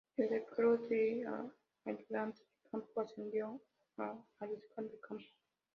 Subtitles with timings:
[0.17, 1.23] Desde el cargo de
[1.85, 3.61] ayudante de campo ascendió
[3.99, 5.25] a Mariscal de Campo.